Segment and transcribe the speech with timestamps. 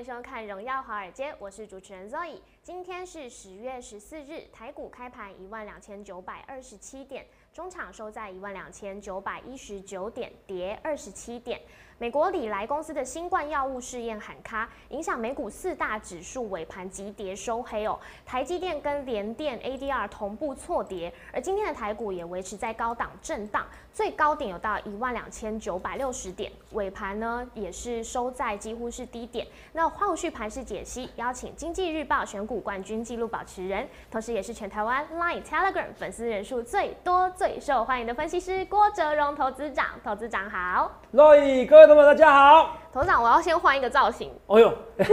[0.00, 2.40] 欢迎收看《荣耀华尔街》，我是主持人 Zoe。
[2.62, 11.60] 今天是十月十四日，台股开盘一万两千九百二十七点，中场收在一万两千九百一十九点，跌二十七点。
[11.98, 17.98] 美国里来公司的新冠药物试验喊卡，影响美股四大指数尾盘急跌收黑哦。
[18.24, 29.46] 台积电跟联电 ADR 同步错跌，而今天的台股也维持在高档震荡，最高点有到一万两千九百六十点，尾盘呢也是收在几乎是低点。
[29.74, 39.86] 那后续盘势解析，邀请经济日报选股冠军纪录保持人，同时也是全台湾 Line Telegram 粉丝人数最多、最受欢迎的分析师郭哲荣投资长。
[40.04, 42.76] 投资长好，Roy 各位同学大家好。
[42.92, 44.30] 头长，我要先换一个造型。
[44.48, 44.68] 哎呦，
[44.98, 45.06] 哎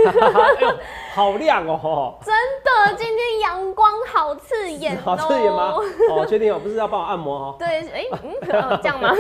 [0.62, 0.78] 呦，
[1.14, 2.16] 好亮哦！
[2.24, 2.34] 真
[2.64, 5.74] 的，今天阳光好刺眼好刺眼吗？
[6.12, 7.56] 哦，确定哦，不是要帮我按摩哦。
[7.58, 8.36] 对，哎，嗯，
[8.82, 9.14] 这样吗？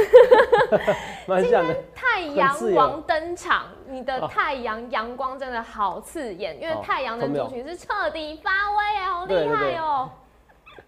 [1.25, 1.75] 蛮像的。
[1.95, 10.09] 太阳王登场，你的太阳阳光真的好刺眼，因为太阳的族群是彻底发威哎，好厉害哦。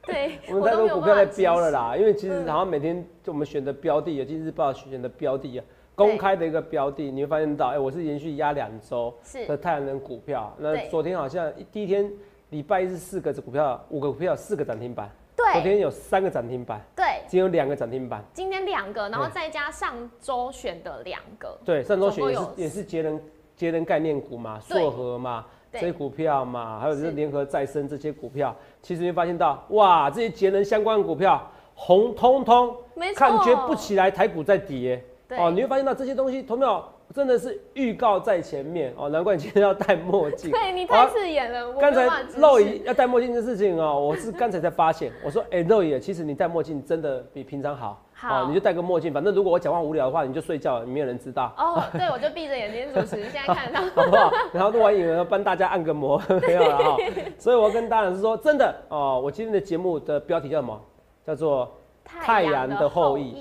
[0.06, 5.66] 对，我们太多股票在飙了啦，因为其实好像每天就我们选的标的，尤其日报选的标的啊。
[5.96, 9.14] 公开的一个标的，你会发现到，哎，我是连续压两周
[9.46, 10.56] 的太阳能股票。
[10.58, 12.10] 那昨天好像第一天
[12.52, 15.12] 礼拜一是四个股票，五个股票四个涨停板。
[15.36, 16.80] 对，昨天有三个涨停板。
[16.96, 18.24] 对，今天有两个涨停板。
[18.34, 21.58] 今天两个，然后再加上周选的两个。
[21.66, 23.22] 对，上周选也是也是节能
[23.58, 32.76] 节能概念股嘛，硕和嘛这些股票嘛，还有就是联合再生这些股票，其实你会发现到，哇，这些节能相关的股票红通通，
[33.16, 35.04] 感觉不起来台股在跌。
[35.38, 40.50] 哦，你会发现到这些东西，同秒真的是预告在前面哦，难怪你今天要戴墨镜。
[40.50, 41.72] 对你太刺眼了。
[41.74, 45.12] 刚才肉爷要戴墨镜的事情哦，我是刚才才发现。
[45.24, 48.04] 我说，哎，肉爷，其实你戴墨镜真的比平常好。
[48.20, 51.54] 好，你就戴个墨镜，反正如果我讲话无聊的话，你就睡觉，没有人知道。
[51.58, 54.32] 哦，对，我就闭着眼睛主持，现在看到， 好不好？
[54.52, 56.98] 然后录完影要，帮大家按个摩， 没有了哈。
[57.38, 60.82] 所以我跟大家是说，真的哦，我今天的节目的标题叫什么？
[61.26, 61.66] 叫做
[62.04, 63.34] 《太阳的后裔》。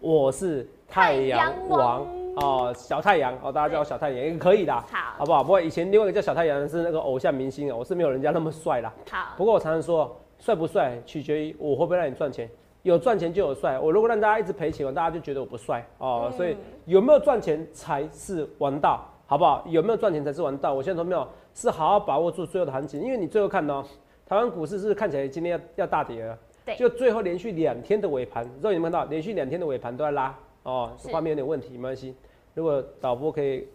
[0.00, 0.68] 我是。
[0.88, 5.42] 太阳王哦，小太阳哦，大家叫我小太阳也可以的，好，好不好？
[5.42, 8.94] 不过以前另外一个叫小太阳的是那个偶像明星啊，我是没有人家那么帅啦。
[9.10, 12.48] 好，不过我常常说，帅不帅取决于我会不会让你赚钱，
[12.86, 13.76] 有赚钱就有帅。
[13.80, 16.32] 我如果让大家一直赔钱，大家就觉得我不帅哦。
[16.36, 19.64] 所以有没有赚钱才是王道，好不好？
[19.66, 20.72] 有没有赚钱才是王道。
[20.72, 23.82] 我现在说没有，是好好把握住最后的行情，因为你最后看到
[24.24, 30.32] 台湾股市是看起来今天要要大跌了，对，就最后连续两天的尾盘，肉眼看到连续两天的尾盘都在拉。
[30.62, 32.14] 哦，画面有点问题，没关系。
[32.54, 33.66] 如果导播可以，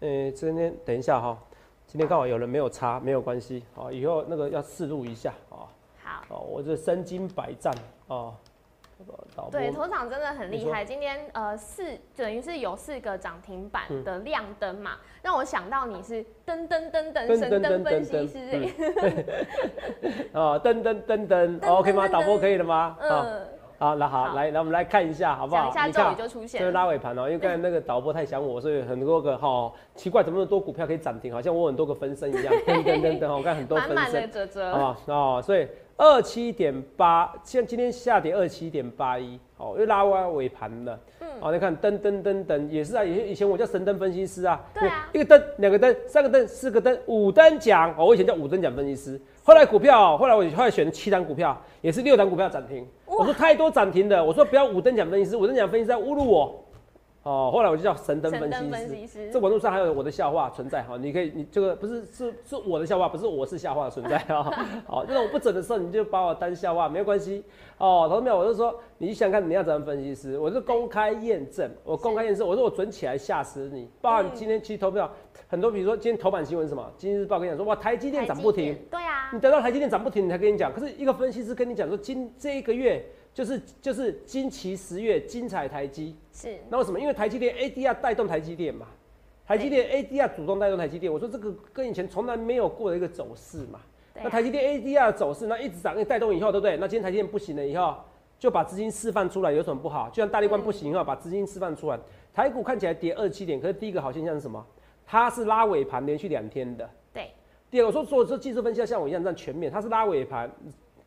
[0.00, 1.38] 呃，今天等一下哈，
[1.86, 3.62] 今天刚好有人没有插，没有关系。
[3.74, 5.32] 哦，以后那个要试录一下
[6.40, 7.72] 我这身经百战
[8.08, 8.34] 哦。
[9.52, 10.82] 对，头场真的很厉害。
[10.82, 11.84] 今天呃四
[12.16, 14.92] 等于是有四个涨停板的亮灯嘛，
[15.22, 18.74] 让我想到你是噔噔噔噔神灯分析师哎。
[20.32, 22.08] 哦，噔噔噔噔，OK 吗？
[22.08, 22.96] 导播可以了吗？
[23.00, 23.46] 嗯。
[23.78, 25.68] 好，那好，来，来我们来看一下，好不好？
[25.68, 27.26] 一下咒语就出现，就是拉尾盘哦。
[27.26, 31.30] 因为刚才那个导播太想我，所以很多个哈，奇怪，怎么那么多股票可以涨停？
[31.30, 34.96] 好像我很多个分身一样，等等等等， 我看很多分身，满满的折折？
[35.08, 35.68] 哦，所以
[35.98, 41.00] 二七点八，像今天下跌二七点八一，哦，又拉歪尾盘了。
[41.20, 49.18] 嗯，哦，你看噔噔噔噔，也是啊，以以前我叫神灯分析师啊，对啊，一个灯，两个灯，三个灯，四个灯，五灯奖，哦，我以前叫五灯奖分析师。
[49.42, 52.86] 后来股票，后来我后来选七档股票，也是六档股票涨停。
[53.06, 56.62] 我说太多涨停的，我说不要五等奖分析师，五等奖分析师在侮辱我。
[57.26, 59.28] 哦，后来我就叫神灯分析师。
[59.32, 64.44] 这网络上还有我的笑话存在哈，你可以，你这个不是是是我的笑话，不是我是笑话存在 啊。
[64.86, 67.42] 好，那我不准的时候，你就把我当笑话，没有关系。
[67.78, 73.90] 哦，同学们，我就说，你想看你要怎样分析师，我是公开验证，我公开验证，我说我准起来吓死你。
[74.00, 75.10] 包括今天去投票，
[75.48, 78.78] 很多比如说今天头版新闻什么，《今日日报》跟你讲说，哇，台积电涨不停。
[78.88, 79.30] 对啊。
[79.32, 80.72] 你等到台积电涨不停，你才跟你讲。
[80.72, 83.04] 可是一个分析师跟你讲说，今这一个月。
[83.36, 86.98] 就是就是金奇十月精彩台积是那为什么？
[86.98, 88.86] 因为台积电 ADR 带动台积电嘛，
[89.46, 91.12] 台积电 ADR 主动带动台积电。
[91.12, 93.78] 我说这个跟以前从来没有过的一个走势嘛。
[94.14, 96.78] 那台积电 ADR 走势，那一直涨，给带动以后，对不对？
[96.78, 97.94] 那今天台积电不行了以后，
[98.38, 100.08] 就把资金释放出来，有什么不好？
[100.08, 101.98] 就像大力关不行以后，把资金释放出来，
[102.32, 104.64] 台股看起来跌二七点，可是第一个好现象是什么？
[105.04, 106.88] 它是拉尾盘，连续两天的。
[107.12, 107.28] 对。
[107.70, 110.50] 第二个，我说做这技术分析要像我一样这样全面，它是拉尾盘，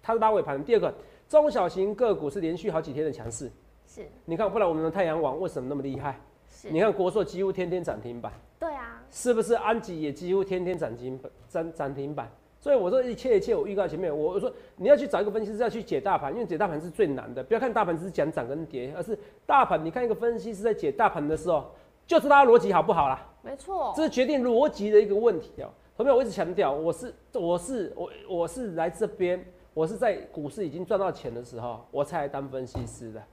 [0.04, 0.64] 它是拉尾盘。
[0.64, 0.94] 第二个。
[1.30, 3.50] 中小型个股是连续好几天的强势，
[3.88, 4.02] 是。
[4.26, 6.20] 你看，不然我们的太阳网为什么那么厉害？
[6.50, 6.72] 是。
[6.72, 9.00] 你看国硕几乎天天涨停板，对啊。
[9.12, 11.32] 是不是安吉也几乎天天涨停板？
[11.48, 12.28] 涨涨停板。
[12.60, 17.44] 所以我说一切一切，我预告前面，我我说你要去找一个分析师要去解大盘，因为解大盘是最难的。
[17.44, 21.72] 不要看大盘只是讲涨跟跌，而是大盘，你看一个分析师在解大盘的时候，
[22.08, 23.26] 就是他逻辑好不好啦。
[23.44, 25.70] 没错，这是决定逻辑的一个问题哦。
[25.96, 29.42] 同学们，我一直强调，我是我是我我是来这边，
[29.80, 33.24] 我是在股市已经赚到钱的时候，我才来当分析师的。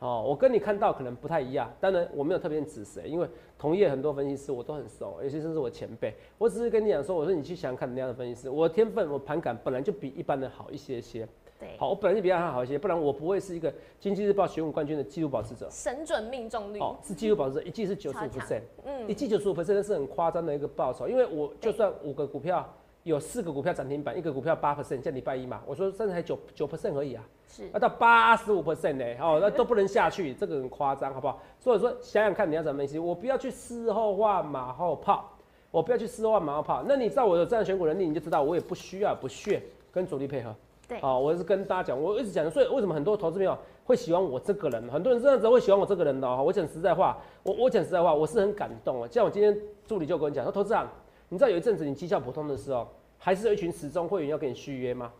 [0.00, 3.26] 哦，我跟你看到可能不太一样，当然我没有特别指谁，因为
[3.58, 6.12] 同业很多分析师我都很熟，有些甚至我前辈。
[6.36, 11.26] 我只是跟你讲说，我说你去想想看那样的分析师，我的天分我盘感本来就比一般人好一些些。
[11.58, 15.66] 对，好，我本来就比他好一些，不然我不会是一个经济日报选股冠军的纪录保持者。
[15.70, 22.70] 神准命中率哦，是纪录保持者，一季是九十五 percent，嗯一季九十五 percent 是很夸张的一个报酬，因为我就算五个股票
[23.04, 31.38] 有四个股票涨停板，一个股票八 percent，像礼拜一嘛，我说甚至还九九 percent 而已啊，是啊到八十五 percent 呢，哦，那都不能下去，这个很夸张，好不好？
[31.60, 35.30] 所以说想想看你要怎么分析，我不要去事后画马后炮，
[35.70, 39.62] 我不要去事后画马后炮，那你知道我有这样的选股能力，你就知道我也不需要不屑
[39.92, 40.54] 跟主力配合。
[40.86, 44.86] 对好、我是跟大家讲，我一直讲，所以为什么很多投资朋友会喜欢我这个人？
[44.90, 46.42] 很多人这样子会喜欢我这个人的哦。
[46.44, 49.08] 我讲实在话，我我讲实在话，我是很感动啊。
[49.10, 50.86] 像我今天助理就跟我讲说，投资长，
[51.34, 52.86] 你知道有一阵子你绩效普通的时候，
[53.18, 55.10] 还是有一群始终会员要跟你续约吗？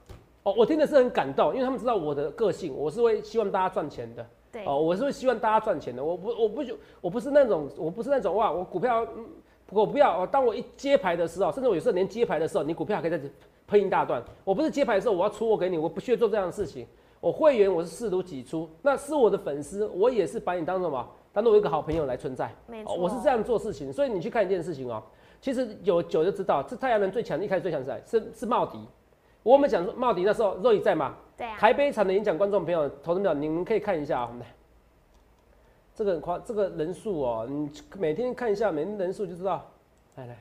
[0.45, 4.25] 哦，我听的是很感动，因为他们知道我的个性，我是会希望大家赚钱的。
[4.53, 6.05] 对，哦，我是会希望大家赚钱的。
[6.05, 6.63] 我不，我不，
[7.01, 9.27] 我不是那种，我不是那种哇，我股票，嗯，
[9.71, 10.23] 我不要。
[10.23, 13.29] 哦，当我一接牌的时候，甚至我有时候连接牌的时候，你股票还可以在这
[13.67, 14.23] 喷一大段。
[14.45, 16.87] 我不是接牌的时候我要出货给你，我不屑做这样的事情。
[17.19, 21.09] 我会员我是视如己出，那是我的粉丝，我也是把你当做什么？
[21.33, 22.55] 当做我一个好朋友来存在。
[22.69, 25.03] 没错，哦，我是这样做事情，所以你去看一件事情哦，
[25.45, 28.03] 其实有久就知道，这太阳能最强，一开始最强是谁？
[28.07, 28.79] 是是茂迪。
[29.43, 34.47] 我们讲说茂迪那时候肉也在嘛，对啊，台北场的演讲观众朋友、投资朋友，你们可以看一下啊，来，
[35.95, 39.71] 这个很夸，这个人数哦，你每天看一下，每天人数就知道，
[40.15, 40.39] 来来，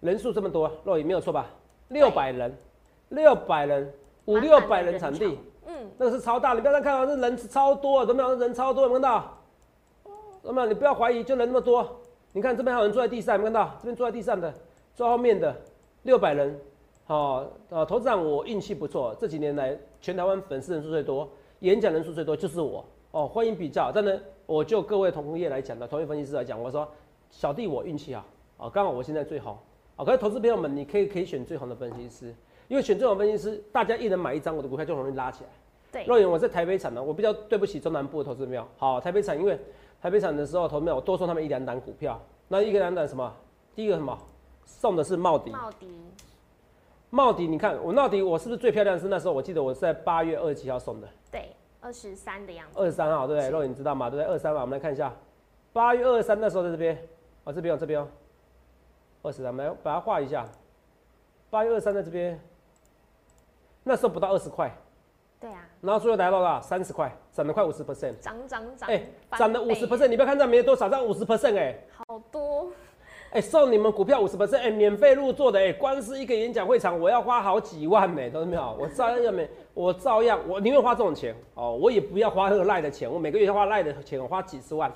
[0.00, 1.46] 人数这么多，肉也没有错吧？
[1.86, 2.52] 六百人，
[3.10, 3.94] 六百人，
[4.24, 8.36] 五六百人场地，嗯，那个是超大，你不要再看啊这人超多，怎么样？
[8.36, 9.38] 人超多，有没有看到？
[10.42, 12.00] 那么你不要怀疑，就人那么多。
[12.36, 13.74] 你看这边还有人坐在地上，有没有看到？
[13.78, 14.52] 这边坐在地上的，
[14.94, 15.56] 坐后面的
[16.02, 16.54] 六百人，
[17.06, 21.26] 哦，呃，投资长我运气不错，这几年来全台湾粉丝人数最多，
[21.60, 22.84] 演讲人数最多就是我。
[23.12, 26.86] 哦，欢迎比较，但呢，我就各位同业来讲的，同业分析师来讲，我说
[27.30, 28.22] 小弟我运气好，
[28.58, 29.56] 哦，刚好我现在最红，
[29.96, 32.34] 哦，可是投资朋友们，你可以可以选最红的分析师，
[32.68, 35.50] 因为选最红分析师，大家一人买一张，我的股票就容易拉起来。
[35.90, 38.62] 对，若言我在台北产的，我比较对不起中南部的投资朋友。
[38.76, 39.58] 好，台北产因为
[40.06, 42.16] 台北场的时候，投没有我多送他们一两档股票，
[42.46, 43.34] 那一个两档什么？
[43.74, 44.16] 第一个什么？
[44.64, 45.50] 送的是茂迪。
[45.50, 45.88] 茂迪，
[47.10, 48.96] 茂迪，你看我茂迪，我是不是最漂亮？
[48.96, 51.50] 是那时候我记得我是在八月二十七号送的，对，
[51.80, 53.50] 二十三的样子，二十三号，对不对？
[53.50, 54.08] 若言你知道吗？
[54.08, 54.32] 对不对？
[54.32, 55.12] 二三号，我们来看一下，
[55.72, 56.96] 八月二十三那时候在这边，
[57.42, 58.06] 哦这边哦这边哦，
[59.22, 60.48] 二十三，我们来把它画一下，
[61.50, 62.40] 八月二十三在这边，
[63.82, 64.72] 那时候不到二十块，
[65.38, 68.16] 对啊，然后最后来到了三十块，涨了快五十 percent。
[68.18, 72.68] 涨涨涨，哎，翻涨了五十 percent，你不要看这没多少，涨五十 percent 哎，好多，
[73.30, 78.76] 哎，送你们股票五十 percent，哎，免费入座的，哎，光是一个演讲会场，我要花好几万呢，懂没有？
[78.80, 84.90] 我照样没，我照样，我宁愿花这种钱哦，我也不要花那个赖的钱，我每个月要花赖的钱，我花几十万，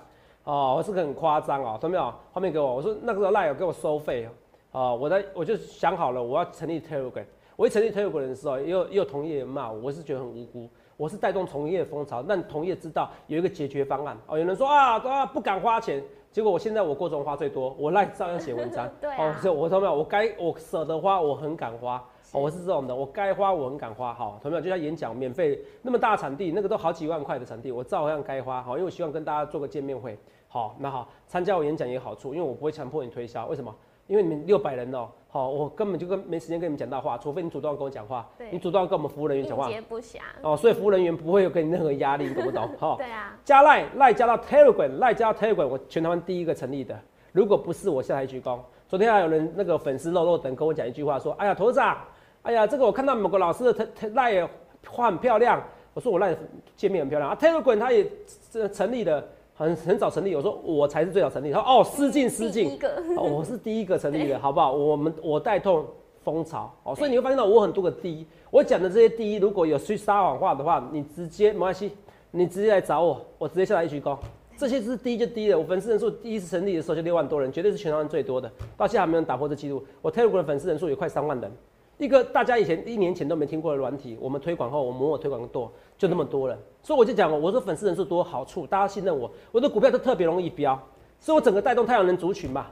[0.45, 2.15] 哦，我这个很夸张哦，懂没有？
[2.33, 4.31] 后面给我，我说那个时候赖有给我收费哦，
[4.73, 7.25] 哦，我在我就想好了，我要成立 Telegram，
[7.61, 10.67] 我一成立 Telegram 的时候，也有也有同业骂我，我是觉得很无辜。
[10.97, 14.39] 我是带动同业风潮，让同业知道有一个解决方案哦。
[14.39, 16.03] 有人说啊啊不敢花钱，
[16.33, 18.89] 结果我现在我过中花最多，我赖照样写文章。
[18.99, 22.03] 对啊哦，所以我同没有，我该我舍得花，我很敢花。
[22.33, 24.15] 哦，我是这种的，我该花我很敢花。
[24.15, 28.63] 好，同没有，就像演讲免费那么大场地，那个都好几万块的场地，我照样该花。
[28.63, 30.19] 好，因为我希望跟大家做个见面会。
[30.49, 33.47] 好，那好，参加我演讲也有好处，因为我不会强迫你推销。
[33.49, 33.71] 为什么？
[34.07, 39.71] 因为你们六百人哦，好，我根本就跟没时间跟你们讲大话，除非你主动跟我讲话对，你主动跟我们服务人员讲话。
[39.89, 42.69] 不暇，哦，所以服务人员不会有给你任何压力，你懂不懂？
[42.79, 46.99] 哈、对啊，加赖赖加到 Telegram，赖加到 Telegram，我全台湾第一个成立的。
[47.31, 48.59] 如果不是我下台鞠躬。
[48.89, 52.09] 昨天还有人那个粉丝肉肉等跟我讲一句话，说：“哎呀，头子啊，
[52.43, 54.49] 哎呀，这个我看到某个老师的 Te Te 赖
[54.89, 55.63] 画很漂亮。”
[55.95, 56.37] 我说我赖
[56.77, 58.05] 界面很漂亮啊，Telegram 它也
[58.51, 59.29] 这成立的
[59.61, 60.35] 很很早成立。
[60.35, 61.53] 我说我才是最早成立。
[61.53, 62.79] 他说哦，失敬失敬
[63.17, 64.73] 哦，我是第一个成立的，好不好？
[64.73, 65.85] 我们我带动
[66.25, 71.93] 风潮哦，所以你会发现到我很多个第一，我讲的这些第一，如果有去撒谎话的话，你直接没关系，
[72.31, 74.17] 你直接来找我，我直接下来一鞠躬。
[74.57, 79.83] 这些是第一就第一的，我粉丝人数第一次成立的时候就六万多人，绝对是全台湾最多的，到现在还没有人打破这记录。
[80.03, 81.51] 我 Telegram 的粉丝人数也快三万人，
[81.97, 90.81] 一个大家以前一年前都没听过的软体，我们推广后，我们我推广多就那么多人，所以我就讲我说粉丝人数多好处，大家信任我，我的股票都特别容易飙，
[91.19, 92.69] 所以我整个带动太阳能族群嘛。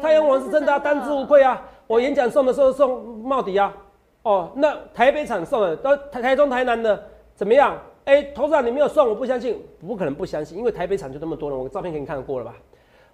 [0.00, 1.60] 太阳王是真的、啊，这是真的单之无愧啊！
[1.88, 3.74] 我演讲送的时候送茂迪啊，
[4.22, 7.02] 哦，那台北厂送的，到台台中、台南的
[7.34, 7.76] 怎么样？
[8.04, 12.54] 哎、头长你没有送，我不相信，不可能不相信，因为台北厂就那么多人，我照片给你看过了吧？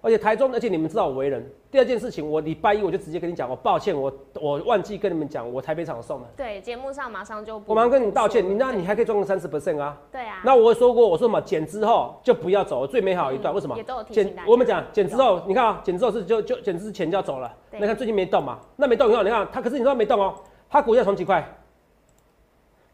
[0.05, 1.43] 而且台中，而且你们知道我为人。
[1.71, 6.27] 第二件事情，我礼拜一我就直接跟你讲，我抱歉，我我忘记跟你们讲，我台北场送了。
[6.37, 9.97] 对，节目上马上就我马上跟你道歉，你那你还可以赚个三十 percent 啊。
[10.11, 13.51] 对啊，那我说过，我说嘛，减之后就不要走，最美好一段。
[13.51, 14.43] 为什么嗯也？
[14.47, 17.51] 我们讲减之后，你看啊，减之后是就就减之前就要走了。
[17.71, 20.35] 对你看最近没动嘛，那没动以后，你看它，可是你知道没动哦，
[20.69, 21.43] 它股价从几块？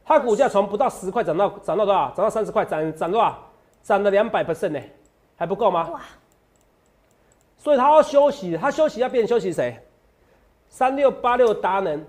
[0.06, 2.08] 它股价从不到十块涨到涨到多少？
[2.16, 3.38] 涨到三十块，涨涨多少？
[3.84, 4.80] 涨了两百 percent 呢，
[5.36, 5.90] 还不够吗？
[5.92, 6.00] 哇，
[7.62, 9.78] 所以他要休息，他休息要变成休息谁？
[10.68, 12.04] 三六八六达人。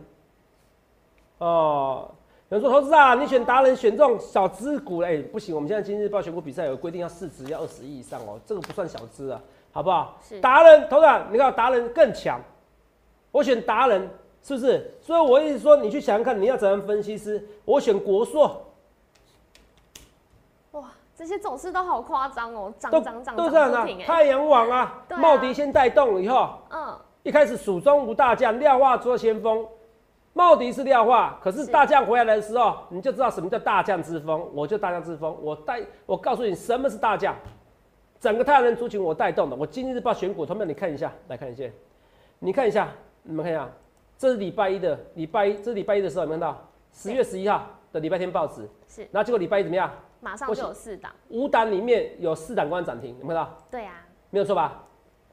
[1.36, 2.10] 哦，
[2.48, 9.38] 有人说投资啊，你选达人选这种小资股，哎、不行，我们现在今日报选股比赛有规定要市值要二十亿以上哦，这个不算小资啊，
[9.72, 10.18] 好不好？
[10.26, 12.40] 是达人投资啊，你看达人更强，
[13.30, 14.08] 我选达人
[14.42, 14.90] 是不是？
[15.02, 17.46] 所以我一直说，你去想想看，你要怎样分析师？
[17.66, 18.56] 我选国硕，哇，
[21.14, 24.04] 这些走势都好夸张哦，涨都涨涨都这样啊涨不停，哎。
[24.04, 26.50] 太阳网啊，啊茂迪先带动以后。
[26.70, 29.66] 嗯，一开始蜀中无大将，廖化做先锋，
[30.32, 34.48] 茂迪是廖化，可是是大将回来的时候，你就知道什么叫大将之风。
[34.54, 37.36] 我就大将之风，我带我告诉你什么是大将，
[38.18, 39.54] 整个太阳能族群我带动的。
[39.54, 41.64] 我今日日报选股，同学们你看一下，来看一下，
[42.38, 42.88] 你看一下，
[43.22, 43.68] 你们看一下，
[44.16, 46.58] 这是礼拜一的礼拜一，这是礼拜一的时候有没有看到？
[46.94, 49.90] 十月十一号的礼拜天报纸，是然后结果礼拜一怎么样？
[50.20, 51.12] 马上就有四档。
[51.28, 53.58] 五档里面有四档关涨停，有没有看到？
[53.70, 54.84] 对啊，没有错吧？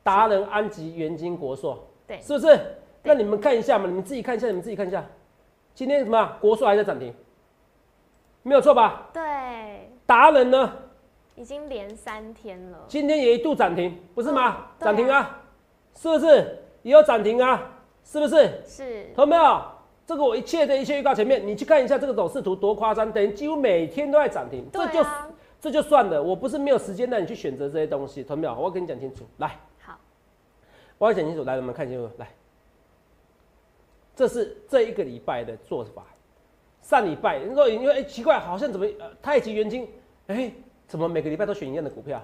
[0.03, 2.59] 达人、安吉、元金、国硕，对是不是？
[3.03, 5.03] 那你们看一下嘛，你们自己看一下，你们自己看一下。
[5.73, 6.37] 今天什么啊？
[6.41, 7.13] 国硕还在涨停，
[8.43, 9.09] 没有错吧？
[9.13, 10.73] 对，达人呢？
[11.35, 12.79] 已经连三天了。
[12.87, 14.67] 今天也一度涨停，不是吗？
[14.79, 15.39] 涨、停啊，
[15.95, 16.57] 是不是？
[16.81, 17.71] 也有涨停啊，
[18.03, 18.61] 是不是？
[18.65, 19.61] 是，看到没有？
[20.09, 25.05] 这个我一切的一切预告前面，你去看一下这个走势图多夸张，等于几乎每天都在涨停，这就
[25.61, 26.19] 这就算了。
[26.19, 28.55] 我不是没有时间让你去选择这些东西，同没有？
[28.55, 29.55] 我要跟你讲清楚，来。
[29.79, 29.99] 好，
[30.97, 32.27] 我要讲清楚，来，我们看清楚，来，
[34.15, 36.03] 这是这一个礼拜的做法。
[36.81, 39.87] 上礼拜，你说因为哎、奇怪，好像怎么呃太极元金，
[40.25, 40.51] 哎、
[40.87, 42.17] 怎么每个礼拜都选一样的股票？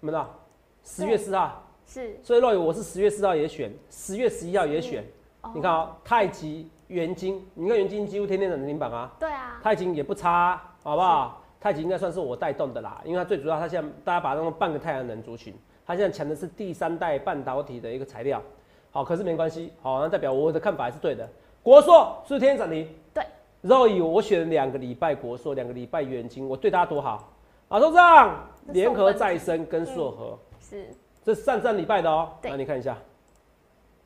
[0.00, 0.34] 有没有看到？
[0.82, 2.18] 十月四号，是。
[2.22, 5.04] 所以若有我是十月四号也选，十月十一号也选。
[5.42, 11.42] 哦你看哦，太极元金，你看元金几乎天天涨停板啊，对啊，太极也不差，好不好？
[11.60, 15.54] 太极应该算是我带动的啦，因为它最主要，它现在大家把它当成半个太阳能族群，
[15.86, 18.42] 它现在强的是第三代半导体的一个材料，
[18.90, 21.28] 好，可是没关系，好，那代表我的看法还是对的。
[21.62, 22.88] 国硕是天天涨停？
[23.14, 23.24] 对，
[23.60, 27.28] 肉以我选了两个礼拜国硕，两个礼拜元金，我对大家多好。
[27.68, 27.80] 啊！
[27.80, 28.36] 董事长，
[28.66, 30.88] 那联合再生跟硕和，是。
[31.24, 32.50] 这是上上礼拜的哦、对。
[32.50, 32.98] 那你看一下，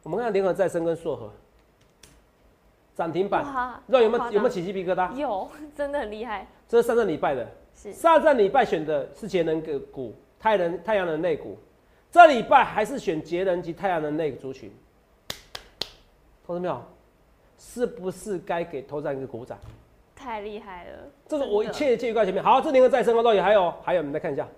[0.05, 1.31] 我们看联合再生跟硕和
[2.97, 5.15] 涨停板，哇肉有没有有没有起鸡皮疙瘩？
[5.15, 6.47] 有， 真的很厉害。
[6.67, 7.47] 这是上上礼拜的。
[7.75, 11.59] 是上上礼拜选的是节能个股，太能太阳能类股，
[12.11, 14.75] 这礼拜还是选节能及太阳能类族群，
[16.47, 16.83] 投资没有？
[17.59, 19.59] 是不是该给投资人一个鼓掌？
[20.15, 20.93] 太厉害了。
[21.29, 22.43] 这个我一切一切预告前面。
[22.43, 24.49] 好，这联合再生高到底还有还有，我们再看一下，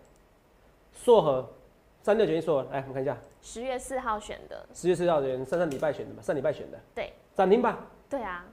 [0.94, 1.44] 硕和
[2.00, 7.76] 三六九一硕和，来我们看一下，十月四号选的，十月四号的人上上礼拜选的嘛，上礼拜选的对涨停板，
[8.08, 8.44] 对啊。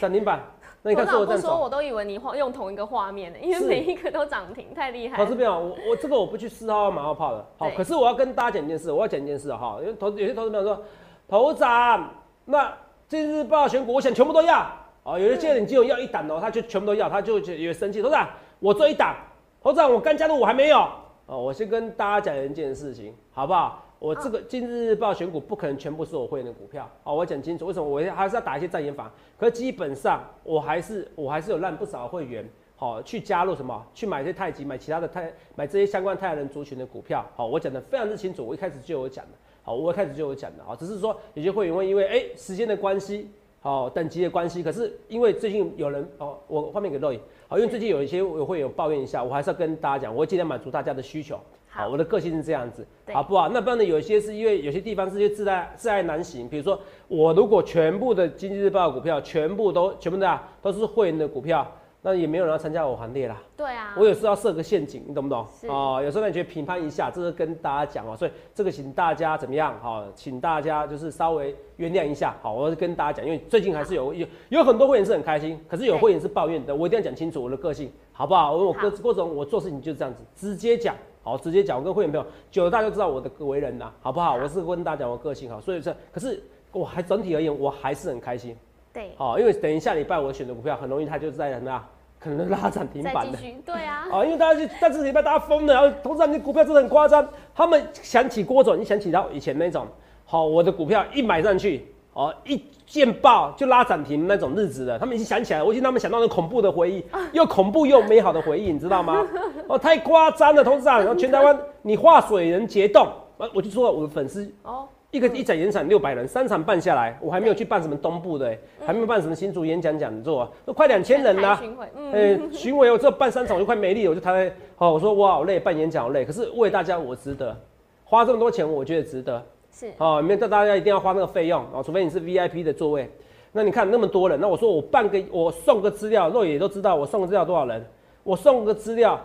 [0.00, 0.40] 涨停板。
[0.82, 5.24] 那你看头脑不说，我都以为你画用同一个画面呢，因为每一个都涨停，太厉害了。
[5.24, 7.46] 投资朋友，我我这个我不去四号马后炮了。
[7.58, 10.82] 好，可是我要跟大家讲一件事，我要讲一件事哈，因为投有些投资朋友说，
[11.28, 12.08] 头长，
[12.46, 12.72] 那
[13.08, 14.66] 今日报选股，我想全部都要。
[15.02, 18.00] 哦，有些人只有要一档哦，他就全部都要，他就也生气。
[18.00, 18.26] 头长，
[18.58, 19.14] 我做一档，
[19.62, 20.78] 头长我刚加入我还没有。
[21.26, 23.84] 哦，我先跟大家讲一件事情，好不好？
[24.00, 29.12] 我这个今日日报选股不可能全部是我会员的股票，哦，我讲清楚，为什么我还是要打一些战言法？
[29.38, 33.86] 可是基本上我还是我还是有让不少会员好、去加入什么？
[33.92, 37.22] 去买这些太极，买其他的太买这些相关太阳能族群的股票。
[37.36, 39.32] 好、我讲的非常之清楚，我一开始就有讲的。
[39.62, 43.28] 好，我一开始就有讲的好，只是说有些会员会因为哎、时间的关系，
[43.60, 51.38] 好、等级的关系，可是因为最近有人哦，我画面给肉影，好，因为最近有一些我会有抱怨一下，我还是要跟大家讲，我会尽量满足大家的需求。
[51.72, 53.48] 好，我的个性是这样子，好不好？
[53.48, 53.84] 那不然呢？
[53.84, 61.64] 有一些是因为有些地方是些自爱自爱难行，比如说我如果全部的经济日报股票全部都全部的、啊、都是会员的股票，
[62.02, 63.40] 那也没有人要参加我行列啦。
[63.56, 65.46] 对啊，我有时候要设个陷阱，你懂不懂？
[65.60, 69.78] 是哦，有时候你觉得评判一下，这是跟大家讲哦，所以这个请大家怎么样？
[69.80, 72.34] 好、请大家就是稍微原谅一下。
[72.42, 78.52] 好，我是跟大家讲，因为最近还是有有有很多会员是很开心，可是有对会员是抱怨的，我一定要讲清楚我的个性，好不好？
[78.56, 80.96] 我我各好各种我做事情就是这样子，直接讲。
[81.22, 84.36] 好，直接讲，我跟会员朋友久了，大家就知道我的为人呐，好不好？
[84.36, 88.56] 我是跟大家讲我个性好，所以这可是我还整体而言，我还是很开心。
[88.92, 91.86] 对，好，因为等一下礼拜我选的股票很容易它就在什么呀？
[92.18, 93.38] 可能拉涨停板的。
[93.64, 99.86] 对啊，啊，因为大家就，但这个礼拜大家疯了，然后投资人你股票真的很夸张，他们想起郭总，你想起到以前那种，
[100.24, 109.24] 好，我的股票一买上去，哦，一见报就拉涨停那种日子的，他们已经想起来，我已经他们想到了恐怖的回忆，又恐怖又美好的回忆，你知道吗？
[109.68, 113.06] 哦，太夸张了，投资长，然后全台湾你化水人结冻，
[113.38, 127.56] 啊，我就说我的粉丝哦，一个一展演场六百人，三场办下来，我还没有去办什么东部的、欸，还没有办什么新竹演讲讲座、都快两千人啦、巡回，嗯，哎、巡回我只有办三场，我就快没力了，我就台哦，我说我好累，办演讲好累，可是为大家我值得，
[128.04, 129.40] 花这么多钱，我觉得值得
[129.72, 133.10] 是，哦，没有大家一定要花那个费用哦，除非你是 VIP 的座位。
[133.52, 137.84] 那你看那么多人，那我说我半个我送个资料，肉眼都知道我送个资料多少人，
[138.22, 139.20] 我送个资料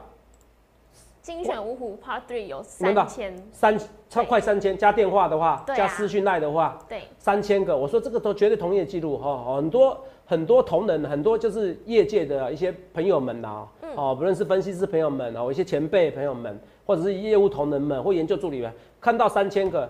[1.22, 19.88] 精选五虎 Part Three 有三千，三超快三千，加电话的话，加私讯赖的话，对，三千个，我说这个都绝对同业记录哈、哦，很多很多同仁，很多就是业界的一些朋友们呐、哦，不论是分析师朋友们哦，一些前辈朋友们，或者是业务同仁们或研究助理们，看到三千个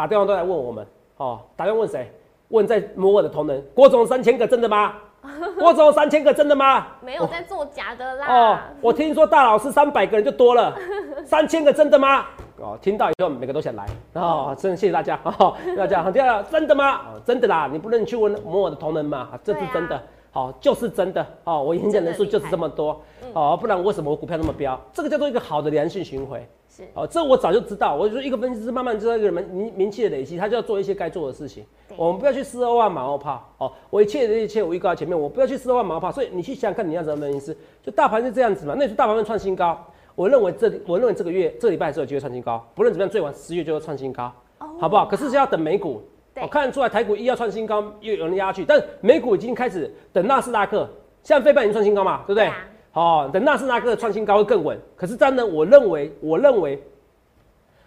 [0.00, 0.86] 打电话都来问我们
[1.18, 2.10] 哦，打电话问谁？
[2.48, 4.94] 问在摩尔的同仁，郭总三千个真的吗？
[5.60, 6.86] 郭总三千个真的吗？
[7.02, 8.26] 没有在做假的啦。
[8.26, 10.74] 哦，我听说大老师三百个人就多了，
[11.22, 12.24] 三千个真的吗？
[12.56, 16.10] 哦，听到以后每个都想来哦，真的谢谢大家哦，大家。
[16.10, 17.00] 第二，真的吗？
[17.12, 20.02] 哦，真的啦，你不能去问摩尔的同仁嘛，啊这是真的。
[20.32, 23.00] 好、就是真的哦，我演讲人数就是这么多
[23.32, 24.80] 哦，不然为什么我股票那么飙？
[24.92, 26.40] 这个叫做一个好的良性循环。
[26.68, 27.96] 是哦，这我早就知道。
[27.96, 31.64] 我就说一个分析师慢慢知道一个人名名气的累积，他就要做一些该做的事情。
[31.96, 36.12] 我们不要去四二万马后炮哦，我一切的一切我预告在前面，我不要去四二万马后炮。
[36.12, 37.56] 所以你去想想看，你要怎么分析师？
[37.82, 39.76] 就大盘是这样子嘛，那你说大盘会创新高，
[40.14, 44.32] 我认为这我认为这个月这个礼拜还是有机会创新高，不论怎么样，最晚十月就会创新高，
[44.78, 45.04] 好不好？
[45.06, 46.00] 可是是要等美股。
[46.40, 50.88] 对我看得出来台股一要创新高，又有人压去，但是美股已经开始等纳斯达克，
[51.22, 52.50] 现在非半已经创新高嘛，对不对？
[52.92, 54.78] 好、等纳斯达克创新高会更稳。
[54.96, 56.82] 可是这样呢，我认为，我认为，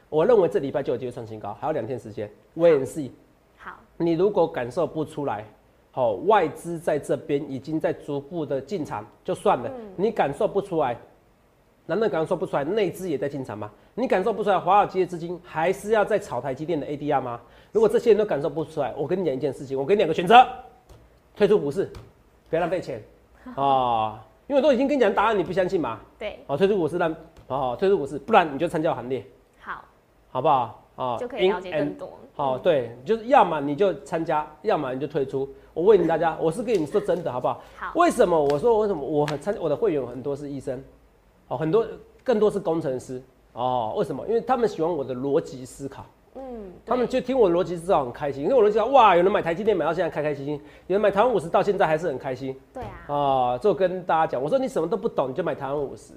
[0.07, 3.09] 我认为这礼拜就有机会创新高，还有两天时间，wait and see。
[3.57, 5.45] 好，你如果感受不出来，
[5.91, 10.97] 好、外资在这边已经在逐步的进场，就算了，你感受不出来，
[11.85, 13.69] 难道感受不出来内资也在进场吗？
[13.95, 17.39] 你感受不出来，华尔街的资金还是要在炒台积电的 ADR 吗？
[17.71, 20.45] 如果这些人都感受不出来，我跟你讲一件事情，我给你两个选择：
[21.35, 21.91] 退出股市，
[22.49, 23.01] 不要浪费钱
[23.55, 25.99] 啊、因为我都已经跟你讲答案，你不相信嘛？
[26.17, 27.13] 对，哦，退出股市让
[27.47, 29.25] 哦，退出股市，不然你就参加行列，
[29.59, 29.83] 好，
[30.31, 30.79] 好不好？
[30.95, 32.19] 哦就可以了解更多。
[32.35, 35.49] 好、对，就是要么你就参加，要么你就退出。
[35.73, 37.61] 我问你大家，我是跟你说真的，好不好？
[37.75, 40.81] 好，为什么我说为什么我很参我的会员很多是医生，
[41.53, 41.85] 哦，很多
[42.23, 43.21] 更多是工程师
[43.53, 44.25] 哦，为什么？
[44.27, 46.41] 因为他们喜欢我的逻辑思考，嗯，
[46.83, 50.55] 他们就听我的逻辑思考很开心，因为我逻辑思考哇，有人买台积电买到现在开开心心，
[50.87, 53.57] 有人买台湾五十到现在还是很开心对啊，啊。
[53.59, 56.13] 这我跟大家讲，我说你什么都不懂，你就买台湾五十。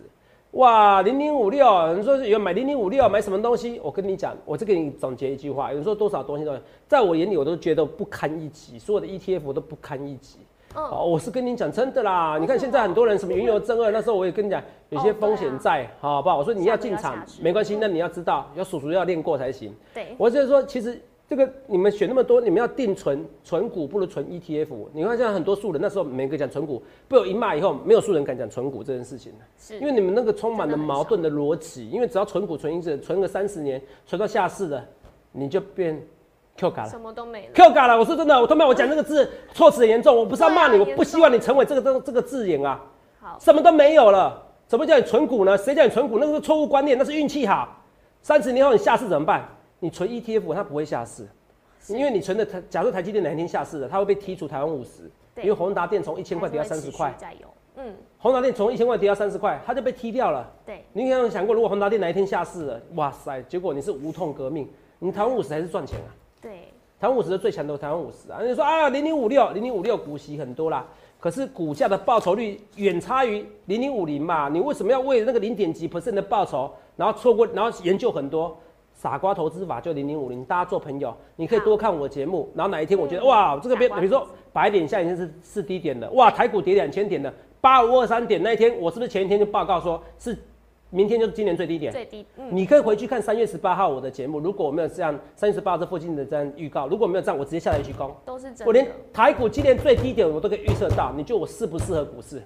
[0.53, 3.79] 哇，零零五六，你说有人买零零五六买什么东西？
[3.83, 6.57] 我跟你讲，我再给你总结一句话，有人说多少东西都，
[6.88, 10.38] 在我眼里我都觉得不堪一击，所有的 ETF 我都不堪一击。
[10.76, 16.36] 嗯，哦，我是跟你讲真的啦，你看现在很多人什么原油正二，那时候我也跟你讲，有些风险在，好不好？
[16.36, 19.74] 我说你要进场没关系，那你要知道，要数数要练过才行。
[19.94, 24.68] 对，我就是说，其实这个你们选那么多，你们要定存存股，不如存 ETF。
[24.92, 31.88] 你看现在很多素人，那时候每个讲存股，被我一骂以后，没有素人敢讲存股这件事情了，是因为你们那个充满了矛盾的逻辑。
[31.88, 34.84] 因为只要存股存一次，存个三十年，存到下市的，
[35.32, 36.00] 你就变
[36.56, 36.88] Q 卡了。
[36.88, 37.52] 什么都没了。
[37.54, 42.80] Q 嘎了，我说真的，我他妈我讲这个字措辞很严重，我不是要骂你，我不希望你成为这个这个这个字眼啊，
[43.20, 45.56] 好，什么都没有了，怎么叫你存股呢？
[45.56, 46.18] 谁叫你存股？
[46.18, 47.68] 那个是错误观念，那是运气好。
[48.22, 49.46] 三十年后你下市怎么办？
[49.78, 51.28] 你存 ETF 它不会下市，
[51.88, 57.14] 因为你存的台，假设台积电哪一天下市了，它会被踢出台湾五十，因为宏达电从一千块跌到三十块，
[57.76, 60.50] 嗯，宏达电从一千块跌到三十块，它就被踢掉了。
[60.64, 66.10] 对，你有没有想过，如果宏达电哪一天下市了，哇塞，结果你是无痛革命，你台湾五十还是赚钱啊？
[66.40, 66.68] 对，
[67.01, 70.87] 台湾五十的最强的台湾五十啊，你说啊零零五六零零五六股息很多啦，
[71.18, 78.57] 可是股价的报酬率远差于零零五零嘛，你为什么要为那个零点几 percent 的报酬，然后错过，然后研究很多？
[78.99, 83.27] 傻瓜投资法就零零五零，大家做朋友，你可以多看我节目，然后哪一天我觉得、嗯。
[83.27, 87.31] 哇，这个边比如说白点下已经是是低点了，哇，台股跌两千点了。
[87.61, 90.37] 八五二三点那一天，我是不是前一天就报告说是
[90.96, 91.92] 明天就是今年最低点？
[91.92, 98.11] 最低，嗯，你可以回去看三月十八号我的节目，如果我没有这样三月十八号这附近的这样预告，如果没有这样，我直接下来去攻。
[98.24, 98.64] 都是真的。
[98.64, 102.42] 我连台股今年最低点我都可以预测到，你觉得我适不适合股市？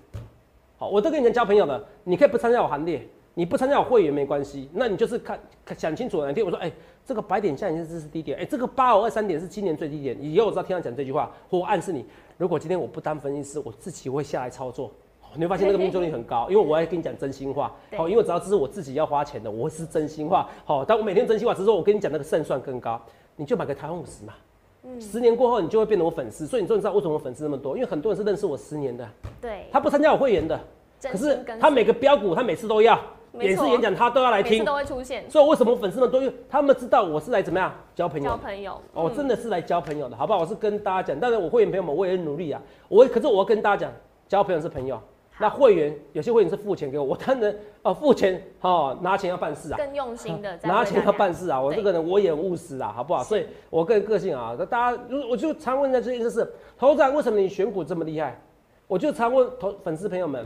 [0.76, 6.72] 好，我都跟你们交朋友的，你可以不参加我行列，你不参加我会员没关系，那你就是看看想清楚哪天我说，哎、
[7.04, 12.04] 这个白点下已经是是低点，哎、这个八五二三点是今年最低点，以后我知道听他讲这句话，或我暗示你，
[12.36, 14.90] 如果今天我不当分析师，我自己会下来操作，
[15.34, 23.00] 你会发现那个命中率很高，因为我要跟你讲真心话，好，因为只要这是我自己要花钱的，我是真心话，好，但我每天真心话，只是说我跟你讲那个胜算更高，
[23.36, 24.34] 你就买个台湾五十嘛，
[24.82, 29.08] 嗯十年过后你就会变成我粉丝，所以你终于知道为什么我粉丝那么多，因为很多人是认识我十年的，
[29.40, 30.58] 对，他不参加我会员的，
[31.02, 32.98] 可是他每个标股他每次都要，
[33.32, 38.30] 每次演讲他都要来听，都会出现所以为什么我粉丝们多因为他们知道我是来怎么样交朋友。
[38.30, 40.40] 交朋友，哦，我嗯真的是来交朋友的，好不好？
[40.40, 42.60] 我是跟大家讲，当然我会员朋友们，我也很努力啊。
[42.88, 43.92] 我可是我要跟大家讲，
[44.28, 45.00] 交朋友是朋友。
[45.40, 51.58] 那会员有些会员是付钱给我，我当然 哦付钱哦拿钱要办事啊，更用心的拿钱要办事啊。
[51.60, 53.24] 我对这个人我也很务实啊，好不好？
[53.24, 58.38] 所以我个人个性啊，那大家我就常问的这件事是，投资人为什么你选股这么厉害？
[58.86, 60.44] 我就常问投粉丝朋友们，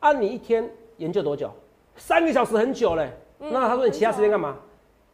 [0.00, 1.50] 啊，你一天研究多久？
[1.96, 3.10] 三个小时很久嘞。
[3.40, 4.56] 嗯那他说你其他时间干嘛？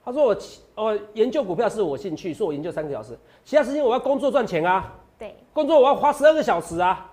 [0.05, 4.93] 他说我其哦研究股票是我兴趣，说我研究三个小时，其他时间我要工作赚钱啊。
[5.19, 7.08] 对，工作我要花十二个小时啊！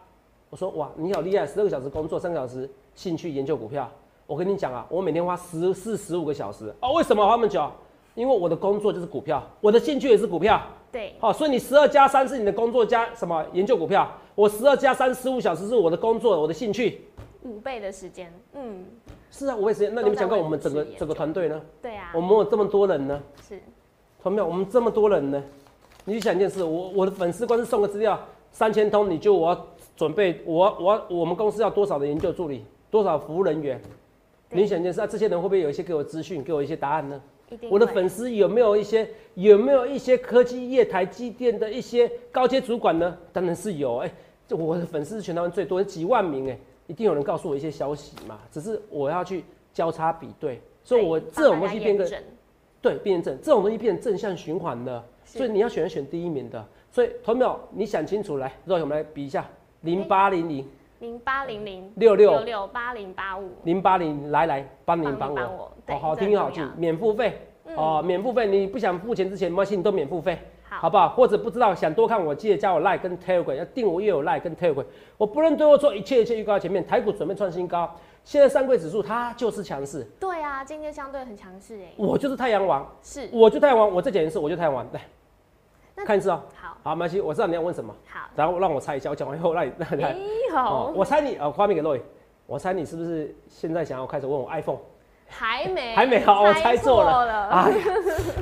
[0.56, 3.92] 我说哇，你好厉害，十二个小时工作，三个小时兴趣研究股票。
[4.26, 6.94] 我跟你讲啊，我每天花十四十五个小时哦。
[6.94, 7.70] 为什么花那么久？
[8.14, 10.62] 因为我的工作就是股票，我的兴趣也是股票。
[10.94, 14.10] 对，好、所以你十二加三是你的工作加什么研究股票？
[14.34, 17.02] 我十二加三十五小时是我的工作，我的兴趣。
[17.44, 18.86] 五倍的时间，嗯，
[19.30, 19.94] 是啊，五倍时间。
[19.94, 21.62] 那你们想看我们整个整个团队呢？
[21.82, 23.60] 对啊我，们有这么多人呢，是，
[24.24, 24.48] 团没有？
[24.48, 25.44] 我们这么多人呢，
[26.06, 28.18] 你去想一件事，我我的粉丝光是送个资料
[28.54, 33.82] 三千通，你就我要准备，我我我们公司要多少的研究助理，多少服务人员？
[34.50, 37.22] 对你想一件事啊，这些人会不会有一些给我资讯，给我一些答案呢？
[37.70, 43.16] 我的粉丝有没有一些有没有一些科技业、台积电的一些高阶主管呢？
[43.32, 44.12] 当然是有，哎、
[44.48, 48.40] 这我的粉丝是全台湾最多，几万名，哎，一定有人告诉我一些消息嘛。
[48.52, 52.10] 只是我要去交叉比对，所以我这种东西变个
[52.82, 56.66] 对辩证，这种东西变成正向循环的，所以你要选选第一名的。
[56.92, 59.48] 所以同没有，你想清楚来，让我们来比一下，
[59.86, 60.68] 零八零零。
[61.00, 61.92] 零八零零。
[61.96, 62.32] 六六。
[62.32, 65.72] 六六八零八五，零八零，来来帮您帮我。
[66.00, 67.40] 好这很听好记，免付费。
[67.66, 67.76] 嗯。
[67.78, 70.40] 哦，免付费，你不想付钱之前，没关系，你都免付费。
[70.68, 71.10] 好，好不好？
[71.10, 74.84] 或者不知道想多看我，记得加我 like 跟 Telegram，要订我又有 like 跟 Telegram。
[75.18, 77.94] 我不论对我做一切一切预告前面，台股准备创新高，
[78.24, 84.84] 现在上柜指数它就是强势，对啊，今天相对很强势哎，我就是太阳王，是，我就太阳王，我再讲一次，我就太阳王。
[84.86, 85.00] 来那
[86.04, 90.10] 看一次哦、好，好，没关系，我知道你要问什么，好，然后让我猜一下，我讲完以后让你 让你来。
[90.10, 90.18] 哎，
[90.54, 92.02] 好，我猜你呃，画面给 Roy，
[92.46, 94.80] 我猜你是不是现在想要开始问我 iPhone？
[95.28, 97.26] 还没， 还没好我猜错了。
[97.26, 97.78] 了，哎呀，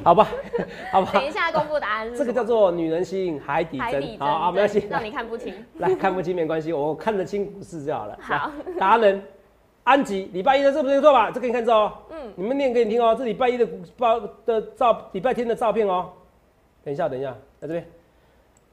[0.04, 0.28] 好吧，
[0.92, 1.12] 好吧。
[1.14, 3.86] 等，一下公布答案这个叫做女人心海底针。
[3.86, 4.82] 海底，针，好好，没关系。
[4.82, 8.18] 对，让你看不清，来看不清没关系，我看得清股市就好了。
[8.20, 9.24] 好，达人
[9.86, 11.32] 安吉，礼拜一的这不是错吧？
[11.32, 16.10] 这个你看这哦，嗯，你们念给你听哦，这礼拜一的股报的照，礼拜天的照片哦。
[16.84, 17.86] 等一下，等一下，在这边。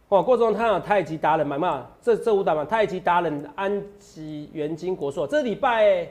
[0.09, 1.87] 哦，郭总他有太极达人买嘛？
[2.03, 6.09] 这这五档嘛，太极达人安吉元金国硕，这礼拜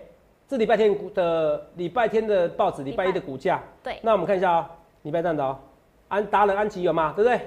[0.47, 3.61] 这礼拜天的礼拜天的报纸，礼拜一的股价。
[3.83, 4.65] 对，那我们看一下哦，
[5.01, 5.57] 礼拜三的哦，
[6.07, 7.11] 安达人安吉有吗？
[7.13, 7.41] 对不对？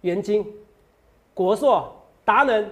[0.00, 0.44] 元金、
[1.32, 1.90] 国硕、
[2.24, 2.68] 达人，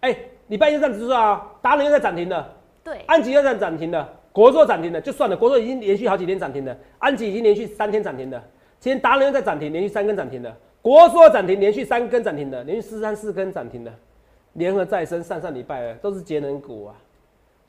[0.00, 0.14] 哎、
[0.48, 2.54] 礼拜一这样子说啊，达人又在涨停了，
[2.84, 8.44] 对，安吉又在涨停了，国硕涨停了，就算了，国硕已经连续好几天涨停了，安吉已经连续三天涨停了，
[8.80, 13.92] 今天达人又在涨停，连续三根涨停的，国硕涨停，连续三根涨停的，连续四三四根涨停的，
[14.54, 16.94] 联合再生上上礼拜都是节能股啊。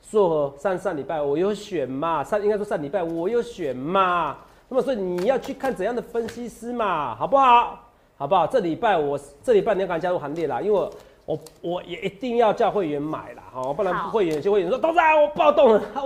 [0.02, 7.78] 硕和上上礼拜我有选嘛，上应该说上礼拜我有选嘛，那么所以你要去看怎样的分析师嘛，好不好？
[8.16, 8.46] 好不好？
[8.46, 10.90] 这礼拜我这礼拜你要赶快加入行列啦，因为我
[11.26, 15.82] 我我也一定要叫会员买啦，好，不然不会员有些会员说董事长我暴动了，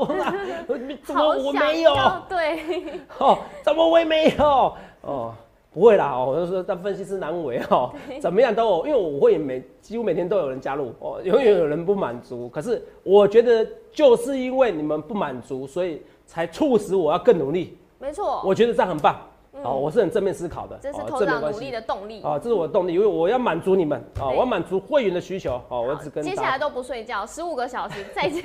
[0.67, 1.95] 我怎么我没有？
[2.29, 2.61] 对，
[3.19, 4.75] 哦，怎么我也没有？
[5.05, 5.35] 哦，
[5.73, 19.21] 不会啦，哦，我就说但分析师难为哦， 怎么样都有，因为我会每几乎每天都有人加入，哦， 永远有人不满足，可是我觉得就是因为你们不满足，所以才促使我要更努力，没错，我觉得这样很棒，
[19.65, 21.71] 哦，我是很正面思考的，嗯这是哦头长努力。
[21.71, 22.21] 的动力。
[22.23, 28.41] 哦，这是我的动力，因为我要满足你们，哦，我要满足会员的需求，哦，我只跟接下来都不睡觉，十五个小时， 再加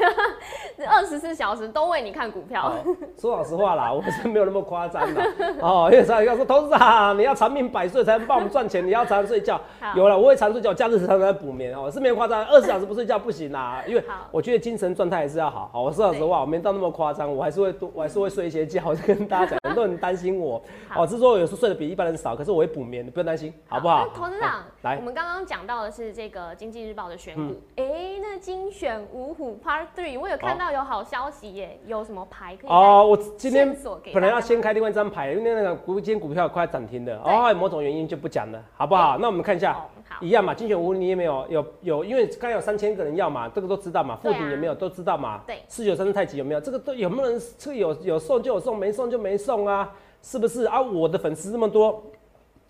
[0.88, 2.70] 二十四小时都为你看股票。
[2.70, 5.22] 哦，说老实话啦， 我是没有那么夸张的
[5.62, 5.90] 哦。
[5.92, 9.60] 因为常常说，董事长你要长命百岁才能帮我们赚钱，你要常睡觉。
[9.96, 13.84] 有了，我会常睡觉，假日常常在补眠哦，是没有夸张，二十小时不睡觉不行啦。
[13.88, 15.70] 因为我觉得精神状态还是要好。
[15.74, 18.82] 好，我说老实话，我没到那么夸张，我还是会多，我还是会睡一些觉。
[18.86, 24.06] 我就跟大家讲，很多人担心我，好哦，只是说我有时候睡得比一般人少，可是我会补眠，你不用担心，好不好？
[24.08, 24.96] 那投资长，来。
[24.98, 27.58] 我们刚刚讲到的是这个经济日报的选股，嗯。
[27.78, 33.76] 哎、那精选五虎 Part Three，我有看到有好消息耶，有什么牌可以哦，我今天
[34.14, 39.18] 本来要先开另外一张牌，因为那个股今天股票快涨停的，哦，有某种原因就不讲了，好不好？
[39.18, 39.82] 那我们看一下哦，
[40.22, 44.38] 一样嘛，精选无你也没有有有，因为刚才有三千个人要嘛，这个都知道嘛，附对啊。
[44.38, 45.64] 顶有没有都知道嘛，对。
[45.68, 46.62] 四九三是太极有没有？
[46.62, 50.82] 这个都有没有人这个有有送就有送，没送就没送啊，是不是啊？
[50.82, 52.04] 我的粉丝这么多，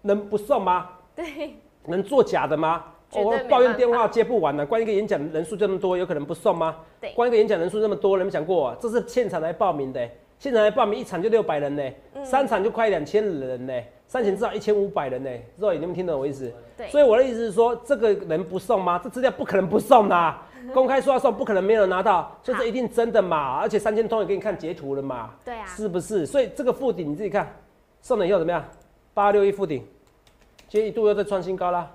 [0.01, 0.89] 能不送吗？
[1.15, 2.83] 对，能作假的吗？
[3.11, 6.75] 我抱怨电话接不完呢、光一个演讲人数这么多，有可能不送吗？
[7.01, 10.07] 对光一个演讲人数这么多，人们想过、这是现场来报名的、
[10.37, 11.83] 现场来报名一场就六百人呢、
[12.13, 13.73] 嗯三场就快两千人呢、
[14.09, 16.51] 三千至少一千五百人呢、肉眼你们听懂我意思？
[16.75, 18.99] 对所以我的意思是说，这个人不送吗？
[19.03, 20.35] 这资料不可能不送的、
[20.73, 23.59] 公开说要送，不可能没有人拿到，所以这一定真的嘛。
[23.59, 26.25] 而且三千通也给你看截图了嘛，对啊，是不是？
[26.25, 27.55] 所以这个附顶你自己看，
[28.01, 28.65] 送了以后怎么样？
[29.13, 29.85] 八六一附顶，
[30.67, 31.87] 今天一度又在创新高啦。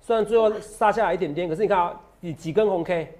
[0.00, 3.14] 虽然最后杀下来一点点，可是你看啊，你几根红 K，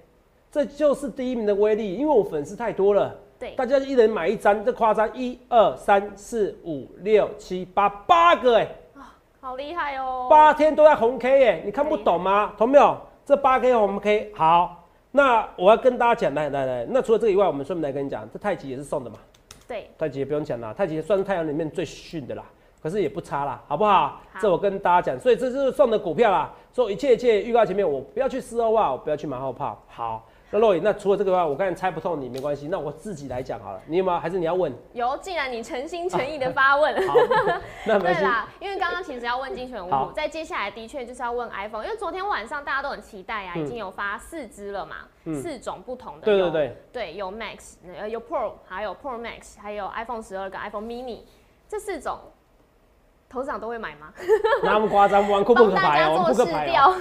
[0.51, 1.95] 这就是第一名的威力。
[1.95, 8.67] 因为我粉丝太多了，对，大家一人买一张，这夸张，一二三四五六七八八个哎、
[9.39, 12.53] 好厉害哦，八天都在红 K 哎、你看不懂吗？
[12.55, 12.95] 懂没有？
[13.25, 19.17] 这八 K 红 K 好，那我要跟大家讲，来来来，那除了这个以外，我们顺便来跟你讲，这太极也是送的嘛。
[19.67, 22.43] 对，太极也不用讲啦，太极算是太阳里面最逊的啦，
[22.79, 24.21] 可是也不差啦，好不好？
[24.31, 26.53] 好这我跟大家讲，所以这就是送的股票啦。
[26.71, 29.81] 所以一切一切预告前面，我不要去事后话，我不要去马后炮。
[29.87, 33.81] 好，那若隐，那除了这个话，我刚才猜不透你没关系，那我自己来讲好了。
[33.87, 34.19] 你有没有？
[34.19, 34.71] 还是你要问？
[34.93, 37.15] 有，既然你诚心诚意的发问，好，
[37.87, 37.97] 那。
[37.97, 51.19] 对啦，因为刚刚其实要问精选五在接下来的确就是要问 iPhone，因为昨天晚上大家都很期待啊，嗯已经有发四支了嘛，嗯四种不同的，对对，对，有 Max，呃，有 Pro，还有 Pro Max，还有 iPhone 十二跟 iPhone mini，
[51.69, 52.19] 这四种，
[53.31, 54.07] 投资长都会买吗？
[54.61, 56.93] 那么夸张，玩库不帮大可牌哦，我们家做试扑克牌啊，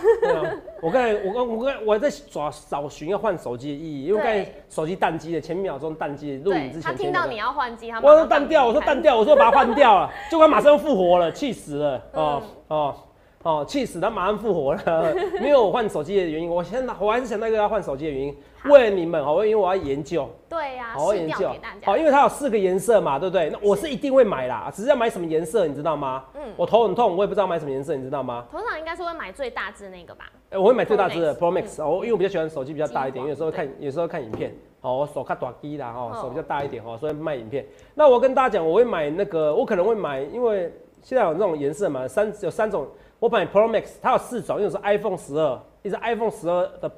[0.81, 4.55] 我刚才我刚我刚我在找找寻要换手机的意义，因为刚才对。
[4.69, 12.79] 手机宕机了，前一秒钟宕机，录影对之前他听到你要换机，他我说淡掉，我说淡掉，我说把它换掉了，结果它马上复活了，气死了，哦、嗯。
[12.79, 12.95] 哦
[13.43, 21.49] 哦，气死，他马上复活了， 没有我换手机的原因，我现在我还是想到一个要换手机的原因，为了你们哦，因为我要研究，对呀，好好研究
[21.85, 23.49] 好，因为它有四个颜色嘛，对不对？
[23.51, 26.25] 那我是一定会买啦，只是要买什么颜色，你知道吗？
[26.35, 28.44] 嗯我头很痛，我也不知道买什么颜色，你知道吗？
[28.51, 30.27] 投资长应该是会买最大只那个吧？
[30.51, 37.64] 欸我会买最大只的 Pro Pro Max 哦，因为我比较喜欢手机比较大一点，因为有时候看有时候看影片，哦，我手看短机啦，哦，哦手比较大一点哦，所以卖影片。
[37.94, 42.87] 那我跟大家讲，我会买那个，我可能会买，因为现在有那种颜色嘛，三有三种，
[43.18, 46.90] 我买 Pro Max，它有四种，一种是 iPhone 十二，一是 iPhone 十二的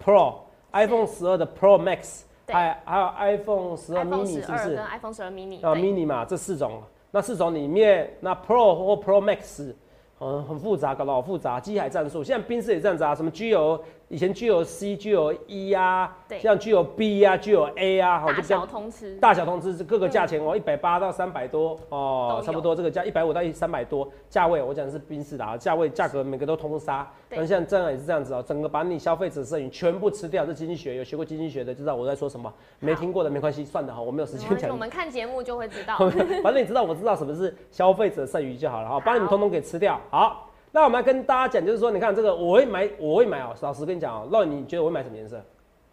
[0.73, 9.23] Pro，iPhone 十二的 Pro Max，还还有 iPhone 十二 iPhone mini 是不是？iPhone 十二 mini，啊对，mini 嘛，这四种，那四种里面，那 Pro 或 Pro
[9.23, 9.73] Max，
[10.21, 12.25] 嗯，很复杂，搞得好复杂，机海战术。
[12.25, 13.83] 现在宾士也这样子啊，什么 G 有
[14.13, 16.39] 以前具有 C、具有 E 啊，对。
[16.39, 24.07] 像具有 B 啊具有 A 啊，好大小通吃，大小通知各个价钱哦，一百八到三百多哦差不多这个价一百五到三百多。
[24.29, 27.11] 价位，我讲的是宾士的啊，价位价格每个都通杀。
[27.31, 27.39] 对。
[27.39, 34.71] 那像这样也是这样子哦，整个把你消费者剩余全部吃掉，这经济学有学过经济学的知道我在说什么，没听过的没关系，算的哈，我没有时间讲。
[34.71, 34.77] 我。
[34.77, 35.97] 们看节目就会知道。
[36.45, 39.99] 反正你知道，我知道什么是消费者剩余就好了哈，把你们通通给吃掉。
[40.11, 43.55] 好，那我们来跟大家讲，就是说，你看这个，我会买，我会买哦。
[43.61, 45.39] 老实跟你讲哦，那你觉得我会买什么颜色？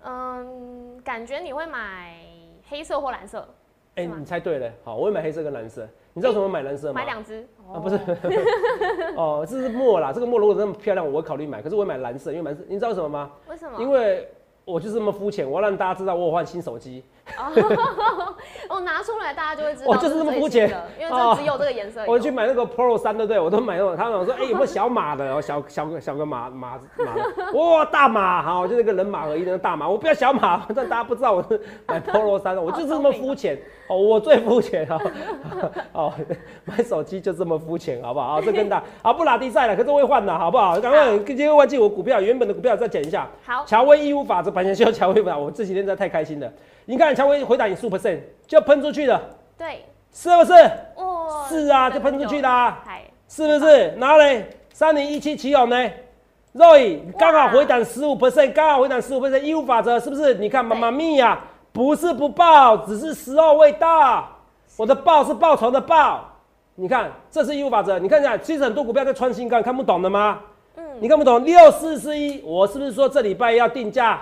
[0.06, 2.16] 嗯，感觉你会买
[2.70, 3.46] 黑色或蓝色，
[3.96, 5.86] 哎、是吗你猜对了，好，我会买黑色跟蓝色。
[6.14, 6.94] 你知道为什么买蓝色吗？
[6.96, 8.00] 买两只啊，不是，
[9.18, 10.14] 哦，这是墨啦。
[10.14, 11.62] 这个墨如果那么漂亮，我会考虑买。
[11.62, 13.32] 可是我会买蓝色，因为蓝色，你知道为什么吗？
[13.50, 13.82] 为什么？
[13.82, 14.26] 因为
[14.64, 17.04] 我就是这么肤浅，我要让大家知道我有换新手机。
[18.70, 22.04] 哦，拿出来大家就会知道，哦就是这么肤浅，因为这只有这个颜色。
[22.08, 23.40] 我去买那个 Pro 三，对不对？
[23.40, 25.26] 我都买那种，他们说，哎、有没有小码的？
[25.26, 27.16] 然后，小小个小个码码码，
[27.54, 35.02] 哇，大码，好，就那个人马合一个大码，我不要小码， 让大家不知道我是买 Pro 三的，我就是这么肤浅，哦，我最肤浅哦，
[35.94, 36.14] 哦，
[36.66, 38.28] 买手机就这么肤浅，好不好？
[38.38, 40.80] 啊，这跟大，好不拉低赛了，可是会换的，好不好？
[40.80, 46.52] 赶快今天忘记我股票原本的股票再讲一下，好，乔威义务法则，本前需要乔威法，我这几天在太开心了。
[46.90, 49.22] 你看乔威回档你十五 percent 就喷出去了，
[49.56, 50.54] 对，是不是？
[50.96, 52.84] 哦，是啊，就喷出去的啊。
[53.28, 53.94] 是不是？
[54.00, 55.78] 然后呢，三零一七奇勇呢
[56.56, 60.34] ，Roy 刚好回档十五 percent，刚好回档十五 percent，义务法则是不是？
[60.34, 61.40] 你看妈妈咪呀，
[61.72, 64.28] 不是不报，只是时候未到。
[64.76, 66.28] 我的报是报仇的报，
[66.74, 68.00] 你看这是义务法则。
[68.00, 70.40] 你看一下，其实很多股票在穿新高，看不懂的吗？
[70.76, 71.46] 嗯，你看不懂？
[71.46, 74.22] 六四四一，我是不是说这礼拜要定价？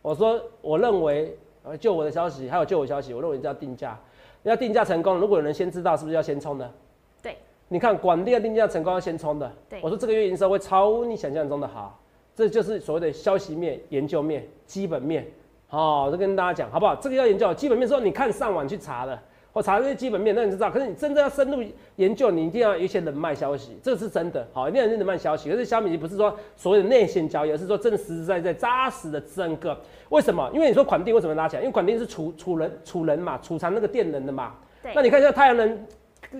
[0.00, 3.98] 我说我认为，呃，就我的消息，还有救我消息，我认为要定价，
[4.44, 6.72] 要定价成功，如果有人先知道，是不是要先冲的？
[7.20, 11.98] 对，你看广电定价成功要先冲的，对我说这个月营收会超你想象中的好，
[12.36, 15.26] 这就是所谓的消息面、研究面、基本面。
[15.70, 16.94] 哦，这跟大家讲好不好？
[16.94, 19.20] 这个要研究基本面，说你看上网去查的，
[19.56, 20.70] 我查这些基本面，那你知道。
[20.70, 21.64] 可是你真正要深入
[21.94, 24.46] 研究，你一定要有一些人脉消息，这个是真的。
[24.52, 25.50] 好，一定要人脉消息。
[25.50, 29.74] 可是小米不是说所谓的内线交易，而是说真的实实在在扎实的整个。
[30.10, 30.50] 为什么？
[30.52, 31.62] 因为你说款定为什么拉起来？
[31.62, 34.52] 因为款定是储储能储能嘛，储藏那个电能的嘛。
[34.82, 34.92] 对。
[34.94, 35.86] 那你看一下太阳能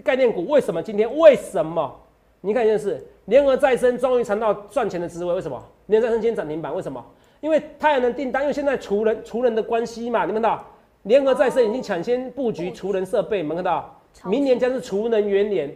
[0.05, 1.99] 概念股为什么今天为什么？
[2.43, 5.33] 你看一件事，联合再生终于尝到赚钱的滋味。
[5.33, 5.59] 为什么？
[5.87, 7.03] 联合再生今天涨停板，为什么？
[7.41, 10.63] 因为太阳能订单，因为现在除人除人的关系嘛，你看到
[11.07, 15.73] 联合再生已经抢先布局储能设备，你们看到，明年将是除能元年。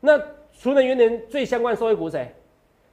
[0.00, 0.18] 那
[0.58, 2.34] 除能元年最相关受益股谁？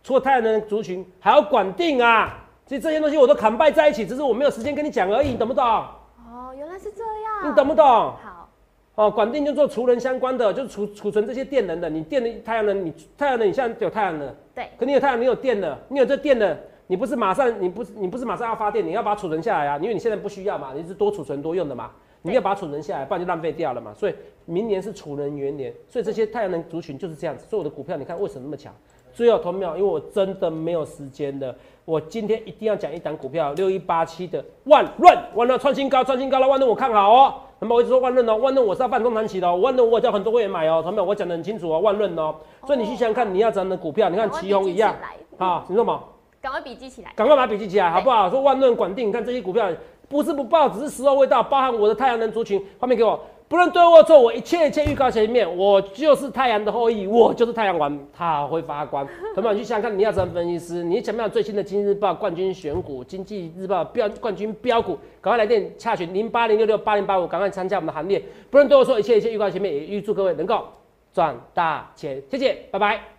[0.04, 2.43] 除了太阳能族群，还要管定啊。
[2.65, 5.63] 其实这些东西我都砍败在一起，只是我没有时间跟你讲而已，你懂不懂？
[5.63, 7.50] 哦，原来是这样。
[7.50, 7.86] 你懂不懂？
[7.86, 8.50] 好。
[8.95, 11.89] 哦，管定就做储能相关的，就是储储存这些电能的。
[11.89, 14.69] 你电的太阳能，你太阳能你现在有太阳能，对。
[14.78, 16.60] 可你有太阳，你有电的，你有这电的。
[16.88, 23.93] 你不是马上，你不是你不是马上要发电，你要把它储存下来啊，因为你现在不需要嘛，你是多储存多用的嘛，你要把它储存下来，不然就浪费掉了嘛。
[23.93, 27.45] 所以明年是储能元年，所以这些太阳能族群就是这样子。
[27.50, 28.73] 所以我的股票你看为什么那么强？
[29.13, 31.54] 最后同秒，因为我真的没有时间了，
[31.86, 37.34] 我今天一定要讲一档股票，六一八七的万润，万润创新高，创新高了，万润我看好哦。
[37.60, 42.36] 那么我一直说万润哦，万润我是要办中长期的，哦万润我叫很多会员买哦，同秒我讲的很清楚哦，万润哦。
[42.65, 44.08] 所以你去想想看，你要怎样的股票？
[44.10, 44.95] 你看旗宏一样
[45.38, 46.04] 啊，你说什么？
[46.47, 48.29] 赶快笔记起来，赶快把笔记起来，好不好？
[48.29, 49.69] 说万润管定，你看这些股票
[50.07, 51.43] 不是不报，只是时候未到。
[51.43, 59.05] 包含我的太阳能族群，画面给我，不论对或错，我一切一切预告前面，我就是太阳的后裔，我就是太阳王，它会发光。
[59.36, 60.83] 同学们，你去想想看，你要怎么分析师？
[60.86, 64.97] 你想不想最新的经济日报冠军选股，经济日报标冠军标股？
[65.19, 68.23] 赶快来电洽询零八零六六八零八五，赶快参加我们的行列。
[68.49, 70.63] 不论对或错，一切一切预告前面，也预祝各位能够
[71.12, 72.23] 赚大钱。
[72.31, 73.16] 谢谢，拜拜。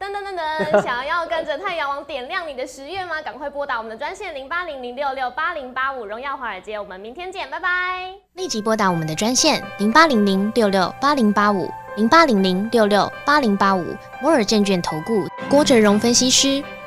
[0.00, 3.20] 噔噔噔噔，想要跟着太阳王点亮你的十月吗？
[3.24, 8.12] 赶快拨打我们的专线零八零零六六八零八五，荣耀华尔街，我们明天见，拜拜。
[8.34, 16.62] 立即拨打我们的专线零八零零六六八零八五零八零零六六八零八五，摩尔证券投顾郭哲荣分析师。